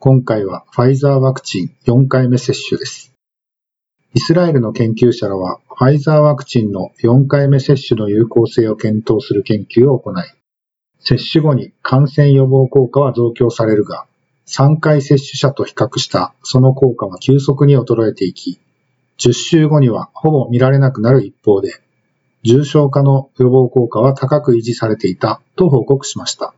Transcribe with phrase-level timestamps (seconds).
[0.00, 3.12] 今回はファイザーワクチン4回目接種です。
[4.14, 10.14] イスラエルの研究者らはファイザーワクチンの4回目接種の有効性を検討する研究を行い、
[11.00, 14.06] 接種後に感染予防効果は増強されるが、
[14.46, 18.60] 3回接種者と比較したその効果は急速に衰えていき、
[19.18, 21.72] 10週後にはほぼ見られなくなる一方で、
[22.44, 26.54] 重症化の予防効果は高く維持されていたと報告しました。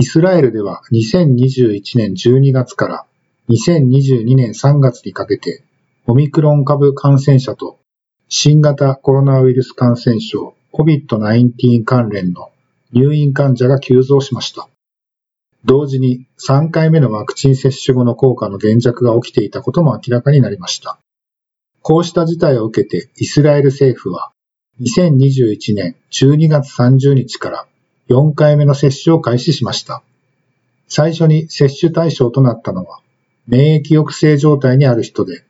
[0.00, 3.04] イスラエルでは2021年12月から
[3.48, 5.64] 2022年3月にかけて、
[6.06, 7.80] オミクロン株感染者と
[8.28, 12.52] 新型コロナウイルス感染症 COVID-19 関連の
[12.92, 14.68] 入院患者が急増しました。
[15.64, 20.96] 同時に3回目のワクチン接種後の効果の減弱が起きていたことも明らかになりました。
[21.82, 24.30] こうした事態を受けてイスラエル政府は
[24.80, 27.66] 2021年12月30日から
[28.08, 30.02] 4回目の接種を開始しました。
[30.88, 33.00] 最初に接種対象となったのは、
[33.46, 35.44] 免疫抑制状態にある人で、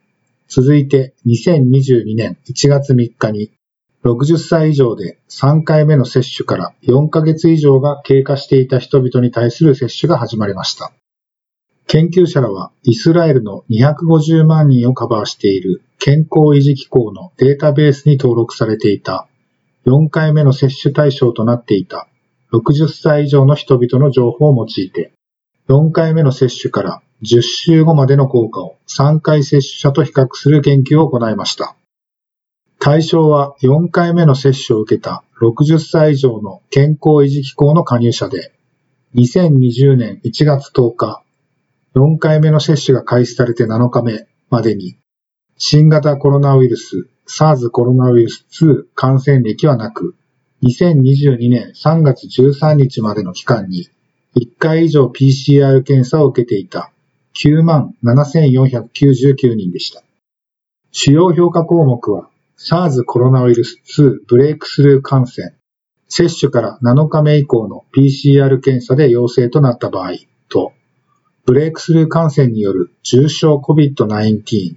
[0.49, 3.51] 続いて2022年1月3日に
[4.03, 10.91] 60歳以上で3回目の接種から4ヶ月以上が経過していた人々に対する接種が始まりました。
[11.87, 19.27] 研究者らはイスラエルの250万人をカバーしている健康維持機構のデータベースに登録されていた
[19.85, 22.07] 4回目の接種対象となっていた
[22.51, 25.13] 60歳以上の人々の情報を用いて、
[25.67, 31.75] 4回目の接種から10週後までの効果を3回接種者と比較する研究を行いました。
[32.79, 38.53] 対象は4回目の接種を受けた60歳以上の健康維持機構の加入者で、
[39.15, 41.23] 2020年1月10日、
[41.95, 44.97] 4回目の接種が開始されて7日目までに、
[45.57, 50.15] 新型コロナウイルス SARS コロナウイルス2感染歴はなく、
[50.61, 53.87] 2022年3月13日までの期間に
[54.35, 56.91] 1回以上 PCR 検査を受けていた
[57.35, 60.03] 97,499人でした。
[60.91, 65.53] 主要評価項目は SARS コロナウイルス2ブレイクスルー感染、
[66.09, 70.15] 接種から7日目以降の PCR 検査で陽性となった場合
[70.49, 70.73] と、
[71.45, 74.75] ブレイクスルー感染による重症 COVID-19、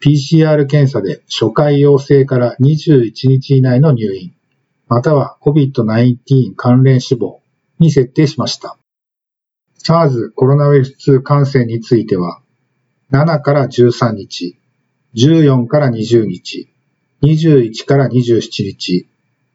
[0.00, 4.34] PCR 検査で初回陽性から21日以内の入院、
[4.88, 7.42] または COVID-19 関連死亡
[7.78, 8.78] に設定しました。
[9.82, 12.40] SARS コロナウイルス2感染については、
[13.12, 14.58] 7から13日、
[15.14, 16.68] 14から20日、
[17.22, 19.08] 21から27日、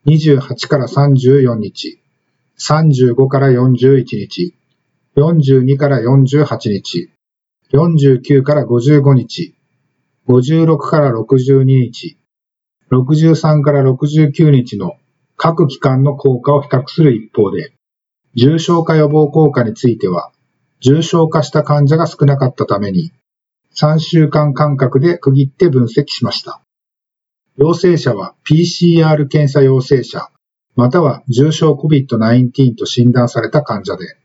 [0.06, 2.00] 28から34日、
[2.58, 4.54] 35から41日、
[5.16, 7.10] 42から48日、
[7.72, 9.54] 49から55日、
[10.28, 12.18] 56から62日、
[12.90, 14.96] 63から69日の
[15.36, 17.74] 各機関の効果を比較する一方で、
[18.34, 20.32] 重症化予防効果については、
[20.80, 23.12] 重症化した患者が少なかったために、
[23.76, 26.60] 3週間間隔で区切って分析しました。
[27.56, 30.28] 陽性者は PCR 検査陽性者、
[30.76, 34.16] または重症 COVID-19 と診断された患者で、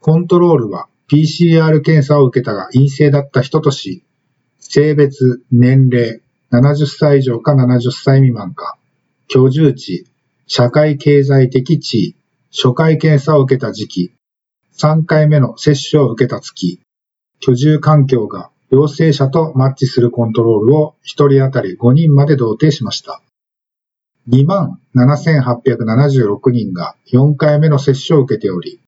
[0.00, 4.04] コントロールは PCR 検査を受けたが陰性だった人とし、
[4.58, 6.22] 性別、年齢、
[6.52, 8.78] 70歳以上か70歳未満か、
[9.28, 10.09] 居住地、
[10.52, 12.16] 社会経済的地位、
[12.50, 14.12] 初回検査を受けた時期、
[14.76, 16.80] 3回目の接種を受けた月、
[17.38, 23.22] 居住環境が陽性者とマッチするコントロールを1人当たり5人まで同定しました。
[24.28, 28.80] 27,876人が4回目の接種を受けており、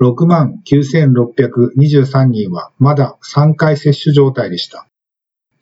[0.00, 4.86] 69,623人はまだ3回接種状態でした。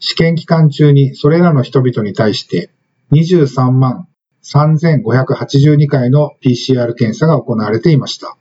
[0.01, 2.69] 試験期間中にそれらの人々に対して
[3.13, 4.07] 23万
[4.43, 8.37] 3582回の PCR 検査が行われていました。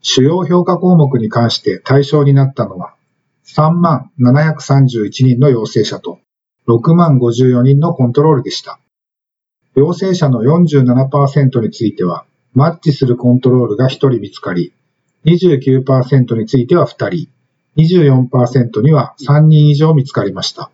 [0.00, 2.94] 主要評価項目に関して対象になったのは、
[3.46, 6.18] 3731人の陽性者と
[6.66, 8.78] 6万54人のコントロールでした。
[9.74, 12.24] 陽性者の47%については、
[12.54, 14.72] マッチするコントロールが1人見つかり、
[15.24, 17.28] 29%については2人、
[17.76, 20.70] 24%には3人以上見つかりました。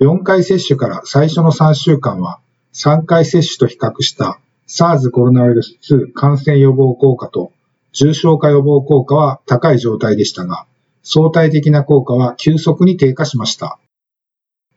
[0.00, 2.40] 4回接種から最初の3週間は、
[2.72, 7.52] 3回接種と比較した SARS コロナウイルス2感染予防効果と
[7.92, 10.66] 重症化予防効果は高い状態でしたが、
[11.02, 13.78] 相対的な効果は急速に低下しました。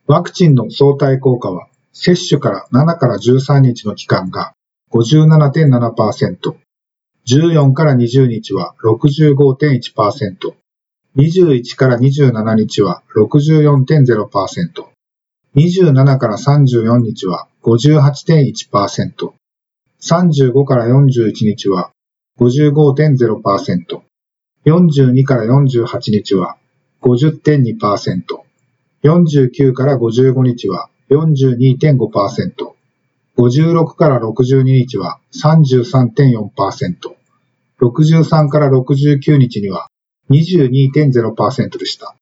[0.08, 4.54] ワクチンの相対効果は、接種から7から13日の期間が
[4.92, 6.56] 57.7%、
[7.28, 10.54] 14から20日は65.1%、
[11.16, 14.93] 21から27日は64.0%、
[15.56, 19.34] 27から34日は58.1%、
[20.02, 21.92] 35から41日は
[22.40, 24.02] 55.0%、
[24.66, 26.58] 42から48日は
[27.04, 28.24] 50.2%、
[29.04, 32.74] 49から55日は42.5%、
[33.38, 37.16] 56から62日は33.4%、
[37.80, 39.88] 63から69日には
[40.32, 42.16] 22.0%でした。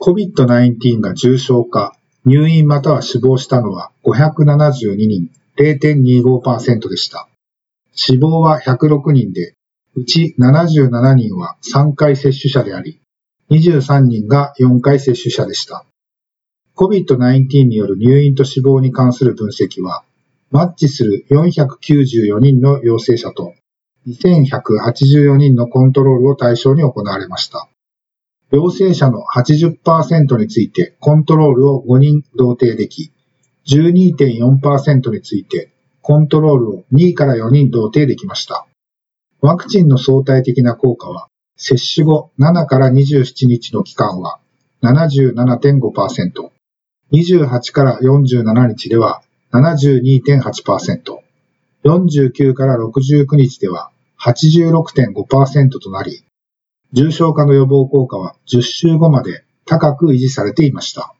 [0.00, 1.97] COVID-19 が重症化、
[2.28, 7.26] 入院または死亡したのは572人、0.25%でした。
[7.94, 9.54] 死亡は106人で、
[9.94, 13.00] うち77人は3回接種者であり、
[13.50, 15.86] 23人が4回接種者でした。
[16.76, 20.04] COVID-19 による入院と死亡に関する分析は、
[20.50, 23.54] マッチする494人の陽性者と
[24.06, 27.68] 2184人のコントロールを対象に行われました。
[28.50, 33.12] 陽性者の80%についてコントロールを5人同定でき、
[33.66, 38.66] 12.4%についてコントロールを2から4人同定できました。
[39.40, 44.40] ワクチンの相対的な効果は、接種後7から27日の期間は
[44.82, 46.50] 77.5%、
[47.12, 49.22] 28から47日では
[49.52, 51.18] 72.8%、
[51.84, 53.90] 49から69日では
[54.20, 56.24] 86.5%となり、
[56.92, 61.14] 重症化の予防効果は10週後まで高く維持されていました。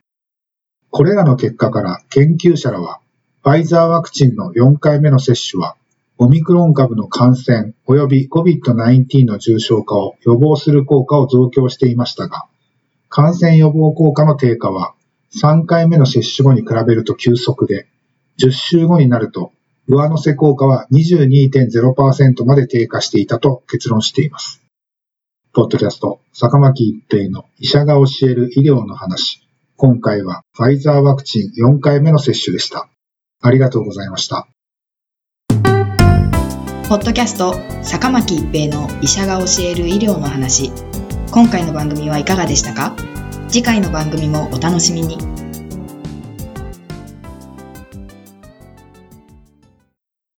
[0.91, 3.00] これらの結果から研究者らは
[3.49, 5.76] ファイザーワクチンの4回目の接種は、
[6.19, 12.47] オミクロン株の感染及び COVID-19 の重症化を予防する効果を増強していましたが、
[13.09, 14.94] 感染予防効果の低下は
[15.41, 17.87] 3回目の接種後に比べると急速で、
[18.38, 19.53] 10週後になると
[19.87, 24.61] 上乗せ効果は22.0%まで低下していたと結論しています。
[25.55, 29.49] ポッドキャスト、坂巻一平の医者が教える医療の話。
[29.77, 32.89] 今回はファイザーワクチン4回目の接種でした。
[33.41, 34.47] ありがとうございました。
[36.89, 40.71] ポッドキャスト坂巻一平の医者が教える医療の話
[41.31, 42.94] 今回の番組はいかがでしたか？
[43.49, 45.19] 次回の番組もお楽しみに